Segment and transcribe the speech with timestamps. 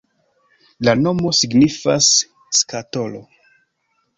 [0.87, 2.09] La nomo signifas
[2.61, 3.23] skatolo.